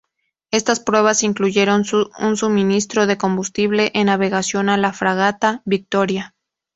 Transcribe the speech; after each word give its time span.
Estas 0.49 0.79
pruebas 0.79 1.21
incluyeron 1.21 1.83
un 2.19 2.35
suministro 2.35 3.05
de 3.05 3.19
combustible 3.19 3.91
en 3.93 4.07
navegación 4.07 4.67
a 4.69 4.75
la 4.77 4.93
fragata 4.93 5.61
"Victoria". 5.63 6.33